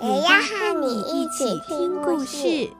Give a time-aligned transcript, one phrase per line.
[0.00, 2.70] 也要和你一起听故事。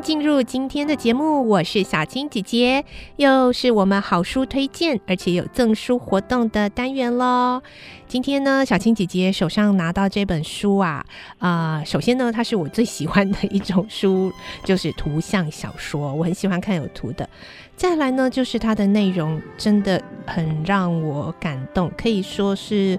[0.00, 2.84] 进入今天的节目，我是小青姐姐，
[3.16, 7.62] 又是我们好书推荐，而且有赠书活动的单元喽。
[8.08, 11.04] 今天呢，小青姐姐手上拿到这本书啊，
[11.38, 14.32] 啊、首先呢，它是我最喜欢的一种书，
[14.64, 17.28] 就是图像小说，我很喜欢看有图的。
[17.76, 22.98] 再来呢，就是它的内容真的很让我感动，可以说是。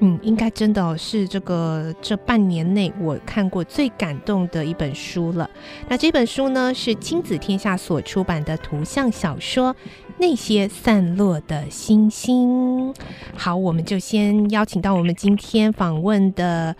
[0.00, 5.48] 嗯，应该真的是这个这半年内我看过最感动的一本书了。
[5.88, 9.72] 那这本书呢，是亲子天下所出版的图像小说
[10.18, 12.92] 《那些散落的星星》。
[13.36, 16.74] 好，我们就先邀请到我们今天访问的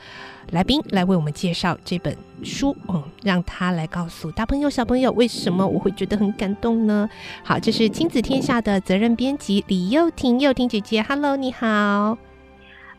[0.51, 2.77] 来宾来为我们介绍这本书。
[2.89, 7.09] 嗯，让他来告诉大朋友小朋友为什么我会觉得很感动呢？
[7.42, 12.19] 好，这是亲子天下的责任编辑李幼婷，幼婷姐姐，Hello，你好。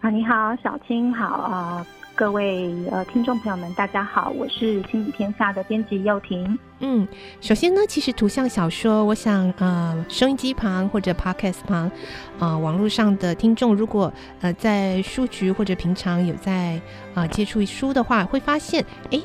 [0.06, 6.60] 啊，你好，小青好啊，各位呃听众朋友们，大家好，我是亲子天下的编辑幼婷。
[6.78, 7.08] 嗯，
[7.42, 11.92] 首先呢，其实图像小说，我想呃，收音机旁或者 Podcast 旁，
[12.38, 16.76] 呃，网络上的听众，如果呃在书局或者平常有在
[17.16, 19.20] 啊、呃、接触书的话，会发现，哎。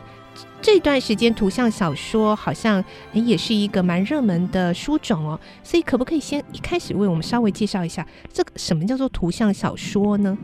[0.62, 2.84] 这段时间图像小说好像
[3.14, 10.36] 也是一个蛮热门的书种哦，所以可不可以先一开始为我们稍微介绍一下这个什么叫做图像小说呢？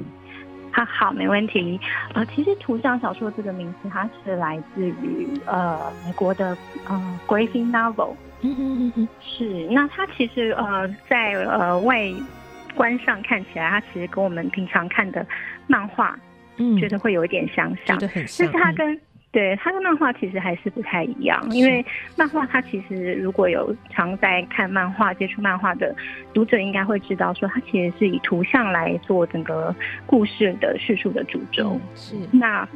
[0.76, 1.80] 好好，没问题。
[2.12, 6.54] 呃，其实图像小说这个名词它是来自于呃美国的
[6.86, 8.14] 呃 graphic novel。
[8.42, 9.66] 嗯嗯嗯嗯，是。
[9.70, 12.12] 那它其实呃在呃外
[12.74, 15.26] 观上看起来，它其实跟我们平常看的
[15.66, 16.14] 漫画，
[16.58, 18.46] 嗯，觉得会有一点相像，觉得很像。
[18.46, 19.00] 但是它跟
[19.36, 21.84] 对，它的漫画其实还是不太一样，因为
[22.16, 25.94] 漫画它其实如果有常在看漫画、接触漫画的
[26.32, 29.76] 读者，应该会知道说，它其实是以图像来做整个
[30.06, 31.72] 故事的叙述的主轴。
[31.74, 32.66] 嗯，是，那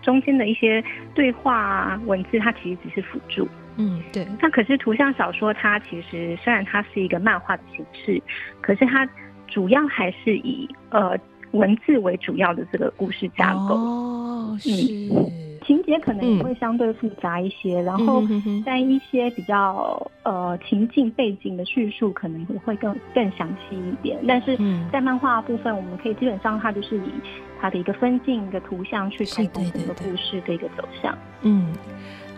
[0.00, 0.82] 中间的一些
[1.14, 3.46] 对话啊、文字，它其实只是辅助。
[3.76, 4.26] 嗯，对。
[4.40, 8.22] 那可是图像小说，它其实虽然它是一个漫画的形式，
[8.62, 9.06] 可是它
[9.46, 11.14] 主要还是以呃
[11.50, 13.74] 文字为主要的这个故事架构。
[13.74, 14.70] 哦，是。
[15.12, 18.22] 嗯情节可能也会相对复杂一些，嗯、然后
[18.64, 24.58] 在一些比较呃情境背景的叙述可能会更更详细一点，但是
[24.92, 27.10] 在漫画部分，我们可以基本上它就是以
[27.58, 31.16] 它的一个分镜、一个图像去推动整个故事的一个走向。
[31.40, 31.72] 嗯。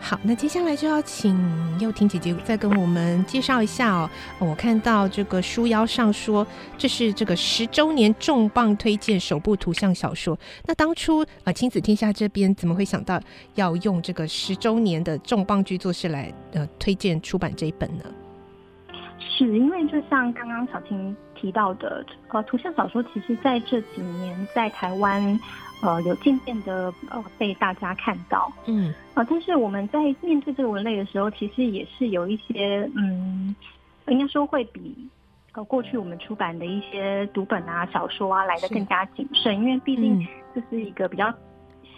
[0.02, 1.36] 好，那接下来就要请
[1.78, 4.08] 幼婷姐姐再跟我们介绍一下哦。
[4.38, 6.46] 我看到这个书腰上说，
[6.78, 10.38] 这是这个十周年重磅推荐首部图像小说。
[10.64, 13.20] 那当初啊，亲子天下这边怎么会想到
[13.56, 18.04] 要用这个十周年的重磅剧作是来呃推荐出版这一本呢？
[19.18, 25.40] 是因为就像刚刚小青提到的，呃，图像小说其实在这几年在台湾。
[25.82, 33.56] 呃，有渐渐的呃被大家看到，嗯，啊、呃，但是我们在面对这个文类的时候，其实也是有一些，嗯，
[34.08, 35.08] 应该说会比
[35.52, 41.32] 呃过去我们出版的一些读本啊、小说啊来的更加谨慎，因为毕竟这是一个比较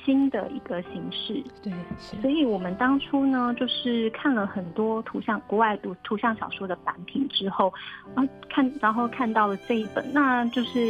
[0.04, 7.72] 新的一个形式，对，所以我们当初呢，就是看了很多图像国外读图像小说的版品之后，
[8.14, 10.80] 啊，看然后看到了这一本，那就是。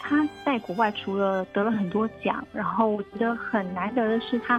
[0.00, 4.58] 他在国外除了得了很多奖，然后我觉得很难得的是他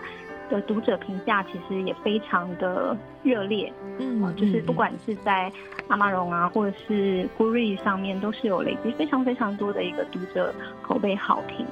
[0.50, 5.50] 的读者评价其实也非常的热烈，嗯，嗯，就是不管是在
[5.88, 11.66] 阿玛荣啊，或者是 Goodreads 上面，都是有累积非常非常多的一个读者口碑好评。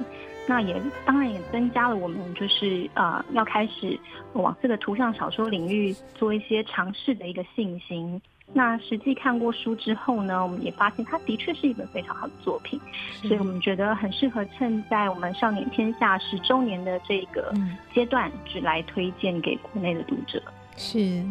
[0.48, 4.00] 那也当然也增加了我们就是呃要开始
[4.32, 8.20] 往这个图像小说领域做一些尝试的一个信心。
[8.54, 12.80] 那实际看过书之后呢，我们也发现它的确是一本非常好的作品，
[13.20, 17.52] 所以我们觉得很适合趁在我们少年天下十周年的这个
[17.94, 20.42] 阶段，只来推荐给国内的读者。
[20.78, 21.22] 是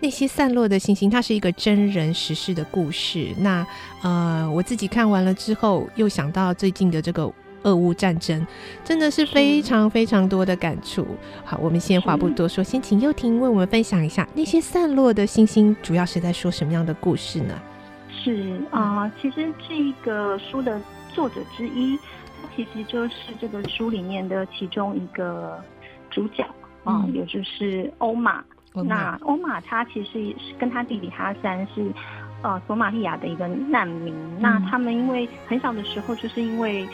[0.00, 3.34] 那些散落的星星，它是一个真人实事的故事。
[3.38, 3.66] 那
[4.02, 7.32] 呃，我自己看完了之后，又想到最近的这个。
[7.66, 8.46] 俄乌战争，
[8.82, 11.06] 真的是非常非常多的感触。
[11.44, 17.54] 好，我们先话不多说，先请幼婷为我们分享一下那些散落的星星，主要是在说什么样的故事呢？
[18.08, 20.80] 是啊、呃，其实这个书的
[21.12, 21.98] 作者之一，
[22.40, 25.60] 他其实就是这个书里面的其中一个
[26.08, 26.42] 主角
[26.84, 28.42] 啊、呃，也就是欧玛。
[28.72, 31.90] 那欧玛他其实是跟他弟弟哈山是，
[32.42, 34.12] 呃，索马利亚的一个难民。
[34.14, 34.38] 嗯。
[34.38, 36.86] 那他们因为很小的时候，就是因为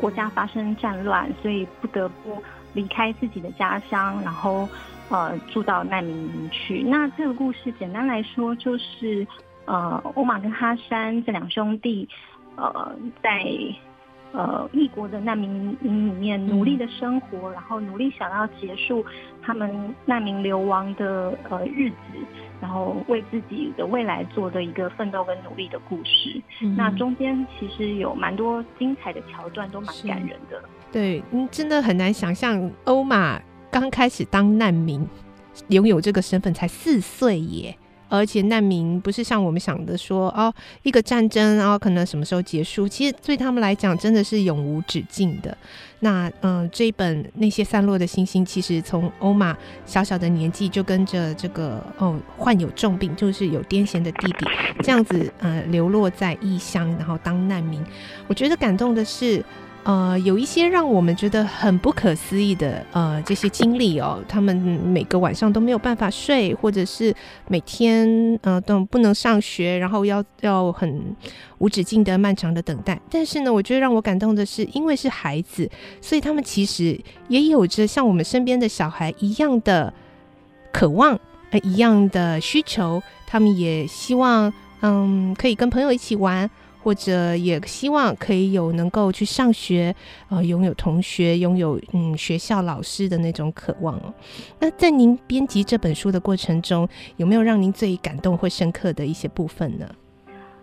[0.00, 2.42] 国家发生战乱，所以不得不
[2.72, 4.68] 离开自己的家乡，然后
[5.08, 6.82] 呃住到难民营去。
[6.82, 9.26] 那这个故事简单来说，就是
[9.66, 12.08] 呃欧玛跟哈山这两兄弟，
[12.56, 13.44] 呃在。
[14.32, 19.04] 呃，异国的难民营里面努力的生活，嗯，然后努力想要结束
[19.42, 21.96] 他们难民流亡的呃日子，
[22.60, 26.40] 然后为自己的未来做的一个奋斗跟努力的故事。
[26.60, 30.62] 嗯，那中间其实有蛮多精彩的桥段，都蛮感人的。
[30.92, 33.40] 对，嗯，真的很难想象欧玛
[33.70, 35.08] 刚开始当难民，
[35.68, 37.76] 拥有这个身份才四岁耶。
[38.08, 40.52] 而且难民不是像我们想的说哦，
[40.82, 42.88] 一个战争，然后可能什么时候结束？
[42.88, 45.56] 其实对他们来讲，真的是永无止境的。
[46.00, 54.46] 那嗯、这一本那些散落的星星，其实从欧玛小小的年纪就跟着这个哦患有重病，就是有癫痫的弟弟
[54.82, 57.84] 这样子呃流落在异乡，然后当难民。
[58.26, 59.44] 我觉得感动的是。
[59.88, 67.14] 呃，有一些让我们觉得很不可思议的呃这些经历哦，他们每个晚上都没有办法睡，或者是
[67.46, 71.16] 每天呃都不能上学，然后要要很
[71.56, 73.00] 无止境的漫长的等待。
[73.10, 75.66] 但是呢，我觉得让我感动的是，因为是孩子，
[76.02, 79.90] 所以他们其实也有着像我们身边的小孩一样的
[80.70, 81.18] 渴望，
[81.48, 83.02] 呃一样的需求。
[83.26, 84.52] 他们也希望
[84.82, 86.50] 嗯可以跟朋友一起玩。
[86.82, 89.94] 或者也希望可以有能够去上学，
[90.28, 94.00] 呃，拥有同学，拥有嗯学校老师的那种渴望。
[94.58, 99.88] 那在您编辑这本书的过程中，有没有让您最感动或深刻的一些部分呢？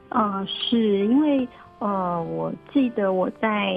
[0.10, 1.48] 呃，是因为
[1.80, 3.76] 呃，我记得我在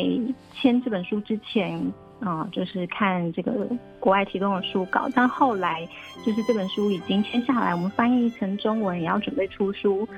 [0.55, 1.81] 签这本书之前
[2.21, 3.53] 啊，就是看这个
[3.99, 5.87] 国外提供的书稿，但后来
[6.25, 10.09] 就是这本书已经签下来，我们翻译成中文，也要准备出书。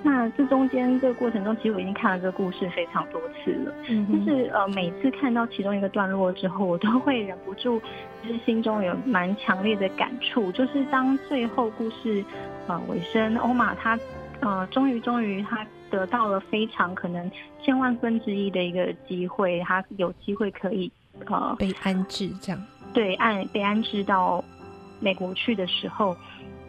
[0.00, 3.74] 那这中间这个过程中，其实我已经看了这个故事非常多次了。
[3.88, 7.80] 嗯，就是呃，每次看到其中一个段落之后，我都会忍不住，
[8.22, 10.52] 就是心中有蛮强烈的感触。
[10.52, 12.24] 就是当最后故事
[12.68, 13.98] 呃尾声，欧玛他
[14.40, 17.28] 呃终于终于他得到了非常可能
[17.60, 20.90] 千万分之一的一个机会，他有机会可以
[21.26, 22.66] 呃被安置这样。
[22.94, 24.44] 对，按被安置到
[25.00, 26.16] 美国去的时候。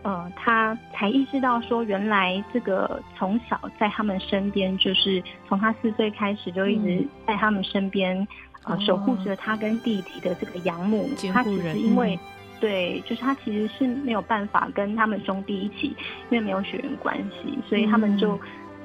[0.03, 8.17] 呃，他才意识到说，原来这个从小在他们身边，就是从他四岁开始就一直在他们身边，
[8.65, 12.19] 嗯、呃，守护着他跟弟弟的这个养母，他其实因为、嗯、
[12.59, 15.87] 对，就是他其实是没有办法跟他们兄弟一起，
[16.29, 18.39] 因为没有血缘关系，所以他们就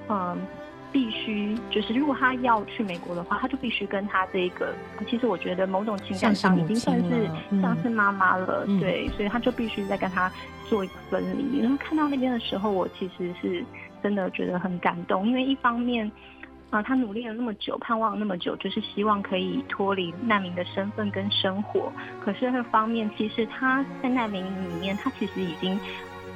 [0.08, 0.18] 嗯。
[0.18, 0.38] 呃
[0.94, 4.72] 必须就是，如果他要去美国的话，他就必须跟他这个。
[5.08, 7.28] 其实我觉得某种情感上已经算是
[7.60, 10.30] 像是妈妈了，了，对，所以他就必须再跟他
[10.68, 11.58] 做一个分离。
[11.58, 13.64] 然后看到那边的时候，我其实是
[14.04, 16.06] 真的觉得很感动，因为一方面
[16.70, 21.92] 啊、呃，他努力了那么久，盼望了那么久，就是希望可以脱离难民的身份跟生活。
[22.24, 25.76] 可是那方面，其实他在难民里面，他其实已经。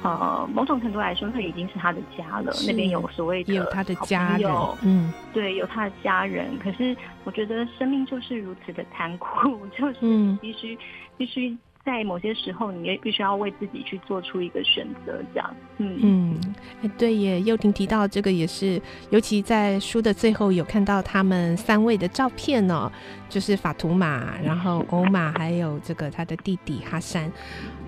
[0.01, 2.53] 呃，某种程度来说，那已经是他的家了。
[2.65, 4.51] 那边有所谓的有他的家人，
[4.81, 6.57] 嗯，对，有他的家人。
[6.59, 10.77] 可是我觉得生命就是如此的残酷， 就是必须、嗯、
[11.17, 11.57] 必须。
[11.85, 15.55] 在某些时候，你也必须要为自己去做出一个选择，这样。
[15.77, 17.41] 嗯嗯，对耶。
[17.41, 22.91] 幼婷提到这个也是，尤其在书的最后有看到他们三位的照片哦，
[23.29, 27.31] 就是法图玛，然后欧玛，还有这个他的弟弟哈山，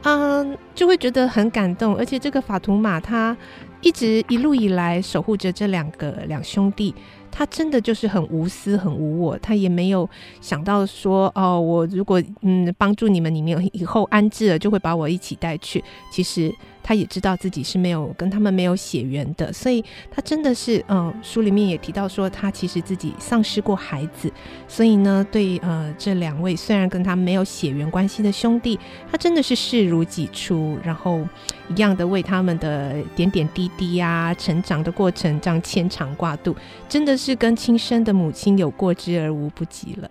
[0.04, 1.96] 嗯，就会觉得很感动。
[1.96, 3.36] 而且这个法图玛他
[3.82, 6.96] 一直一路以来守护着这两个两兄弟。
[7.32, 10.08] 他真的就是很无私、很无我，他也没有
[10.42, 15.84] 想到说哦，我如果嗯帮助你们，你们以后安置了，就会把我一起带去。
[16.12, 16.54] 其实。
[16.84, 24.32] 他也知道自己是没有跟他们没有血缘的，所以他真的是，嗯，书里面也提到说，他其实自己丧失过孩子，
[24.68, 28.80] 所以呢，对呃这两位虽然跟他没有血缘关系的兄弟，
[29.12, 31.22] 他真的是视如己出，然后
[31.70, 36.56] 一样的为他们的点点滴滴啊，成长的过程这样牵肠挂肚，
[36.90, 40.10] 真的是跟亲生的母亲有过之而无不及了。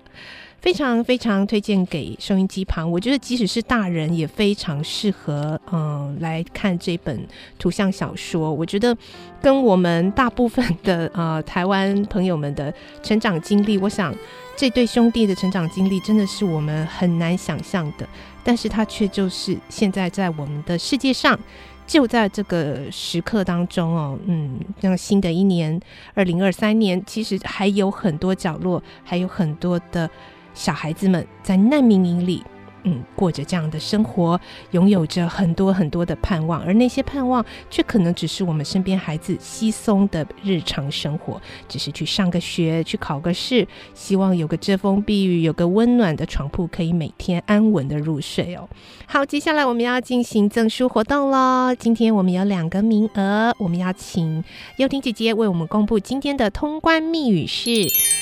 [0.61, 2.90] 非常非常推荐给收音机旁。
[2.90, 7.26] 我觉得即使是大人也非常适合，嗯、来看这本
[7.59, 8.52] 图像小说。
[8.52, 8.97] 我觉得
[9.40, 14.14] 跟我们大部分的 呃台湾朋友们的成长经历，我想
[14.57, 18.07] 这对兄弟的成长经历真的是我们很难想象的，
[18.45, 21.38] 但是它却就是现在在我们的世界上。
[21.87, 25.81] 就在这个时刻当中哦，嗯，像新的一年
[26.14, 30.09] 二零二三年，其实还有很多角落，还有很多的
[30.54, 32.42] 小孩子们在难民营里。
[32.85, 34.40] 嗯，过着这样的生活，
[34.71, 41.38] 拥有着很多很多的盼望，而那些盼望却可能只是我们身边孩子稀松的日常生活，
[41.69, 48.66] 只是去上个学，去考个试，希望有个遮风避雨，有个温暖的床铺，可以每天安稳的入睡哦。
[49.04, 51.75] 好，接下来我们要进行赠书活动喽。
[51.78, 54.42] 今天我们有两个名额，我们要请
[54.78, 58.20] 幼婷姐姐为我们公布今天的通关密语是。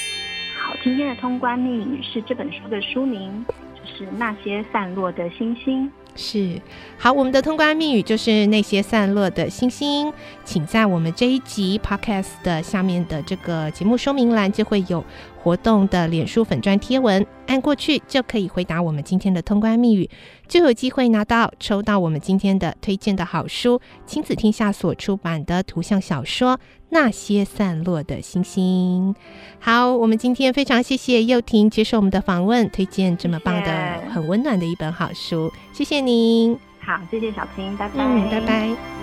[0.82, 3.44] 今天的通关密语是这本书的书名。
[3.78, 5.90] 就是那些散落的星星。
[6.20, 6.60] 是，
[6.98, 10.12] 好，我们的通关密语就是那些散落的星星，
[10.44, 15.04] 请在我们这一集 podcast 的下面的这个节目说明栏就会有
[15.40, 20.10] 活动的脸书粉砖贴文，按过去就可以回答我们今天的通关密语，
[20.48, 26.56] 就有机会拿到抽到我们今天的推荐的好书——亲子天下所出版的图像小说
[26.88, 29.14] 《那些散落的星星》。
[29.60, 36.58] 好，我们今天非常谢谢幼婷接受我们的访问，推荐这么棒的、很温暖的一本好书，谢谢您。
[36.80, 38.04] 好，谢谢小青，拜拜。
[38.04, 38.97] 嗯，拜拜。